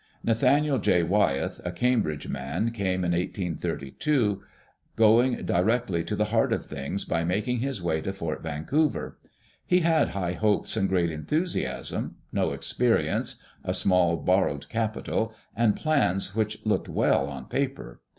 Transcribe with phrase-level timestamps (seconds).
[0.23, 1.03] Nathaniel J.
[1.03, 4.41] Wyeth, a Cambridge man, came in 1832,
[4.95, 9.19] going di rectly to the heart of diings by making his way to Fort Vancouver.
[9.63, 15.75] He had high hopes and great enthusiasm, no experience, a small, bor rowed capital, and
[15.75, 18.01] plans which looked well on paper.